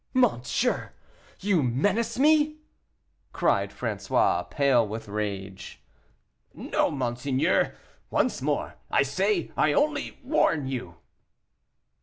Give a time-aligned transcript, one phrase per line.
[0.15, 0.93] "Monsieur,
[1.41, 2.57] you menace me!"
[3.33, 5.79] cried François, pale with rage.
[6.55, 7.75] "No, monseigneur;
[8.09, 10.95] once more, I say, I only warn you."